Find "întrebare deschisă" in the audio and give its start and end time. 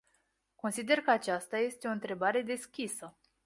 1.91-3.17